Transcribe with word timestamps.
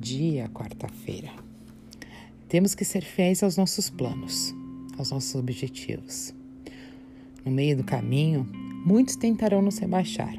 dia, 0.00 0.48
quarta-feira. 0.48 1.30
Temos 2.48 2.74
que 2.74 2.86
ser 2.86 3.04
fiéis 3.04 3.42
aos 3.42 3.58
nossos 3.58 3.90
planos, 3.90 4.54
aos 4.96 5.10
nossos 5.10 5.34
objetivos. 5.34 6.34
No 7.44 7.52
meio 7.52 7.76
do 7.76 7.84
caminho, 7.84 8.48
muitos 8.84 9.14
tentarão 9.14 9.60
nos 9.60 9.78
rebaixar 9.78 10.34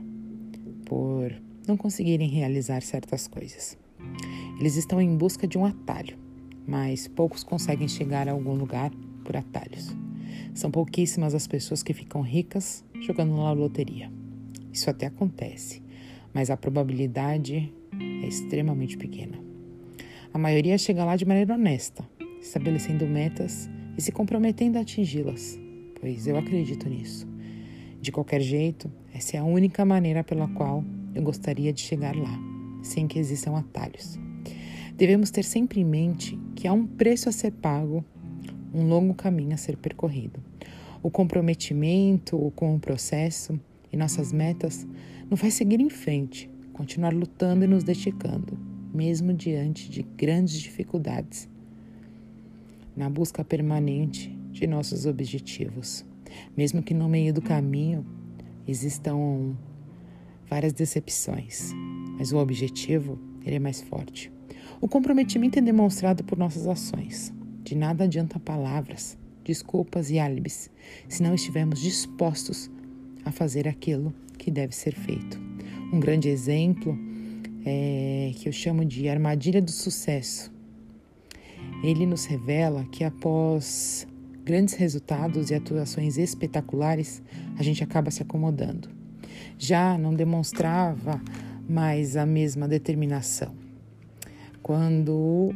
por 0.86 1.32
não 1.68 1.78
conseguirem 1.78 2.28
realizar 2.28 2.82
certas 2.82 3.28
coisas. 3.28 3.78
Eles 4.60 4.76
estão 4.76 5.00
em 5.00 5.16
busca 5.16 5.48
de 5.48 5.60
um 5.60 5.66
atalho, 5.66 6.18
mas 6.68 7.08
poucos 7.08 7.44
conseguem 7.44 7.88
chegar 7.88 8.28
a 8.28 8.32
algum 8.32 8.56
lugar 8.56 8.92
por 9.24 9.38
atalhos. 9.38 9.96
São 10.56 10.72
pouquíssimas 10.72 11.36
as 11.36 11.48
pessoas 11.48 11.84
que 11.84 11.94
ficam 11.94 12.22
ricas 12.22 12.84
jogando 13.00 13.36
na 13.36 13.52
loteria. 13.52 14.12
Isso 14.74 14.90
até 14.90 15.06
acontece, 15.06 15.84
mas 16.34 16.50
a 16.50 16.58
probabilidade 16.58 17.72
é 18.24 18.28
extremamente 18.28 18.98
pequena. 18.98 19.51
A 20.34 20.38
maioria 20.38 20.78
chega 20.78 21.04
lá 21.04 21.18
de 21.18 21.26
maneira 21.26 21.56
honesta, 21.56 22.08
estabelecendo 22.42 23.06
metas 23.06 23.70
e 23.98 24.02
se 24.02 24.14
comprometendo 24.14 24.78
a 24.78 24.82
atingi-las, 24.82 25.60
pois 26.00 26.26
eu 26.26 26.38
acredito 26.38 26.88
nisso. 26.88 27.28
De 28.00 28.14
qualquer 28.14 28.40
jeito, 28.40 28.90
essa 29.14 29.36
é 29.36 29.40
a 29.42 29.44
única 29.44 29.84
maneira 29.84 30.24
pela 30.24 30.48
qual 30.48 30.86
eu 31.14 31.22
gostaria 31.22 31.74
de 31.74 31.82
chegar 31.82 32.16
lá, 32.16 32.40
sem 32.82 33.10
que 33.10 33.20
existam 33.20 33.58
atalhos. 33.58 34.18
Devemos 34.96 35.32
ter 35.32 35.44
sempre 35.44 35.82
em 35.82 35.86
mente 35.86 36.40
que 36.56 36.66
há 36.66 36.72
um 36.72 36.88
preço 36.88 37.28
a 37.28 37.34
ser 37.34 37.52
pago, 37.52 38.06
um 38.74 38.88
longo 38.88 39.14
caminho 39.14 39.54
a 39.54 39.58
ser 39.58 39.76
percorrido. 39.76 40.42
O 41.04 41.12
comprometimento 41.12 42.54
com 42.56 42.74
o 42.74 42.80
processo 42.80 43.60
e 43.92 43.98
nossas 43.98 44.32
metas 44.32 44.88
nos 45.30 45.42
vai 45.42 45.52
seguir 45.52 45.82
em 45.82 45.90
frente, 45.90 46.50
continuar 46.72 47.14
lutando 47.14 47.66
e 47.66 47.68
nos 47.68 47.84
dedicando, 47.84 48.71
mesmo 48.94 49.34
diante 49.34 49.90
de 49.90 50.04
grandes 50.04 50.60
dificuldades, 50.60 51.50
na 52.96 53.10
busca 53.10 53.44
permanente 53.44 54.30
de 54.52 54.68
nossos 54.68 55.06
objetivos. 55.06 56.06
Mesmo 56.56 56.82
que 56.82 56.94
no 56.94 57.10
meio 57.10 57.34
do 57.34 57.42
caminho 57.42 58.06
existam 58.68 59.56
várias 60.50 60.74
decepções, 60.74 61.72
mas 62.18 62.32
o 62.32 62.38
objetivo 62.38 63.20
ele 63.46 63.56
é 63.56 63.60
mais 63.60 63.82
forte. 63.82 64.32
O 64.80 64.88
comprometimento 64.88 65.60
é 65.60 65.62
demonstrado 65.62 66.24
por 66.24 66.38
nossas 66.38 66.68
ações. 66.68 67.34
De 67.64 67.76
nada 67.76 68.06
adianta 68.06 68.40
palavras, 68.40 69.18
desculpas 69.44 70.10
e 70.10 70.20
álibis 70.20 70.70
se 71.08 71.22
não 71.22 71.36
estivermos 71.36 71.80
dispostos 71.80 72.70
a 73.24 73.32
fazer 73.32 73.68
aquilo 73.68 74.14
que 74.38 74.50
deve 74.50 74.76
ser 74.76 74.96
feito. 74.96 75.40
Um 75.94 76.00
grande 76.00 76.30
exemplo 76.30 76.98
é 77.66 78.32
que 78.36 78.48
eu 78.48 78.54
chamo 78.54 78.84
de 78.86 79.08
armadilha 79.08 79.62
do 79.62 79.72
sucesso. 79.72 80.52
Ele 81.84 82.06
nos 82.06 82.26
revela 82.26 82.86
que 82.92 83.04
após 83.04 84.08
grandes 84.44 84.74
resultados 84.74 85.50
e 85.50 85.56
atuações 85.56 86.18
espetaculares, 86.18 87.22
a 87.58 87.64
gente 87.64 87.84
acaba 87.84 88.12
se 88.12 88.22
acomodando. 88.22 88.90
Já 89.58 89.98
não 89.98 90.14
demonstrava 90.14 91.22
mais 91.68 92.18
a 92.18 92.26
mesma 92.26 92.68
determinação. 92.68 93.54
Quando 94.62 95.52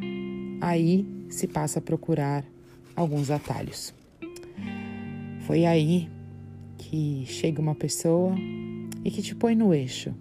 aí 0.62 1.06
se 1.30 1.48
passa 1.48 1.80
a 1.80 1.82
procurar 1.82 2.46
alguns 2.96 3.30
atalhos. 3.30 3.94
Foi 5.42 5.66
aí 5.66 6.10
que 6.78 7.26
chega 7.28 7.62
uma 7.62 7.76
pessoa 7.76 8.34
e 9.04 9.12
que 9.12 9.22
te 9.22 9.36
põe 9.36 9.56
no 9.56 9.74
eixo, 9.74 10.14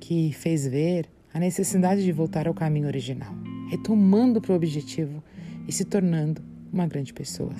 que 0.00 0.32
fez 0.32 0.66
ver 0.66 1.08
a 1.32 1.38
necessidade 1.38 2.02
de 2.02 2.12
voltar 2.12 2.48
ao 2.48 2.54
caminho 2.54 2.86
original, 2.86 3.34
retomando 3.68 4.40
para 4.40 4.52
o 4.52 4.56
objetivo 4.56 5.22
e 5.66 5.72
se 5.72 5.84
tornando 5.84 6.42
uma 6.72 6.86
grande 6.86 7.12
pessoa. 7.12 7.52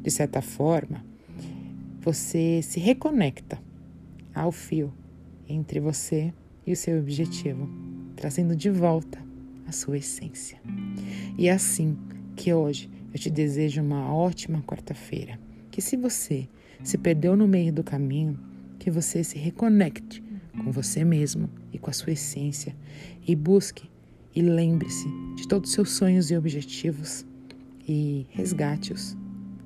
De 0.00 0.10
certa 0.10 0.42
forma, 0.42 1.04
você 2.00 2.60
se 2.62 2.78
reconecta 2.78 3.58
ao 4.34 4.52
fio 4.52 4.92
entre 5.48 5.80
você 5.80 6.32
e 6.66 6.72
o 6.72 6.76
seu 6.76 6.98
objetivo, 6.98 7.68
trazendo 8.14 8.54
de 8.54 8.70
volta 8.70 9.18
a 9.66 9.72
sua 9.72 9.98
essência. 9.98 10.60
E 11.38 11.48
é 11.48 11.52
assim 11.52 11.96
que 12.36 12.52
hoje 12.52 12.90
eu 13.12 13.18
te 13.18 13.30
desejo 13.30 13.82
uma 13.82 14.12
ótima 14.12 14.62
quarta-feira. 14.62 15.38
Que 15.70 15.80
se 15.80 15.96
você 15.96 16.48
se 16.82 16.98
perdeu 16.98 17.36
no 17.36 17.48
meio 17.48 17.72
do 17.72 17.82
caminho, 17.82 18.38
que 18.78 18.90
você 18.90 19.24
se 19.24 19.38
reconecte 19.38 20.22
com 20.56 20.70
você 20.70 21.04
mesmo 21.04 21.48
e 21.72 21.78
com 21.78 21.90
a 21.90 21.92
sua 21.92 22.12
essência 22.12 22.74
e 23.26 23.34
busque 23.34 23.88
e 24.34 24.42
lembre-se 24.42 25.08
de 25.36 25.48
todos 25.48 25.70
os 25.70 25.74
seus 25.74 25.90
sonhos 25.92 26.30
e 26.30 26.36
objetivos 26.36 27.24
e 27.88 28.26
resgate-os. 28.30 29.16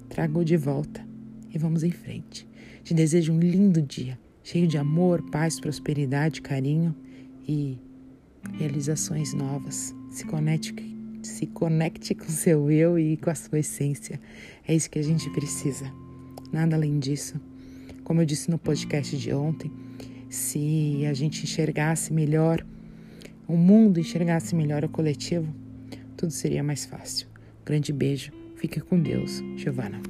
Traga-o 0.09 0.45
de 0.45 0.57
volta 0.57 1.05
e 1.53 1.59
vamos 1.59 1.83
em 1.83 1.91
frente. 1.91 2.47
Te 2.85 2.95
desejo 2.95 3.33
um 3.33 3.41
lindo 3.41 3.83
dia, 3.83 4.19
cheio 4.43 4.67
de 4.67 4.79
amor, 4.79 5.23
paz, 5.31 5.59
prosperidade, 5.59 6.41
carinho 6.41 6.95
e 7.47 7.79
realizações 8.59 9.35
novas. 9.35 9.95
Se 10.11 10.25
conecte, 10.25 10.75
se 11.23 11.47
conecte 11.47 12.15
com 12.15 12.29
seu 12.29 12.71
eu 12.71 12.99
e 12.99 13.17
com 13.17 13.31
a 13.31 13.35
sua 13.35 13.59
essência. 13.59 14.21
É 14.67 14.75
isso 14.75 14.91
que 14.91 14.99
a 14.99 15.05
gente 15.05 15.29
precisa 15.31 15.93
nada 16.53 16.77
além 16.77 16.99
disso. 16.99 17.41
Como 18.05 18.21
eu 18.21 18.27
disse 18.27 18.51
no 18.51 18.59
podcast 18.59 19.17
de 19.17 19.33
ontem, 19.33 19.71
se 20.31 21.05
a 21.07 21.13
gente 21.13 21.43
enxergasse 21.43 22.13
melhor 22.13 22.65
o 23.49 23.57
mundo, 23.57 23.99
enxergasse 23.99 24.55
melhor 24.55 24.85
o 24.85 24.89
coletivo, 24.89 25.53
tudo 26.17 26.33
seria 26.33 26.63
mais 26.63 26.85
fácil. 26.87 27.27
Grande 27.67 27.93
beijo, 27.93 28.33
fique 28.57 28.81
com 28.81 28.99
Deus, 29.01 29.43
Giovana. 29.57 30.01